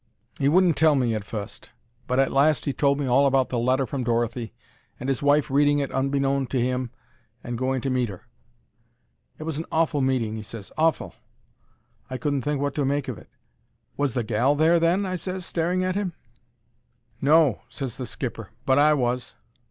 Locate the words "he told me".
2.65-3.05